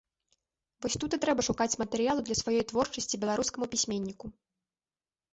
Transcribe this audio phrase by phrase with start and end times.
[0.83, 4.25] Вось тут і трэба шукаць матэрыялу для сваёй творчасці беларускаму пісьменніку.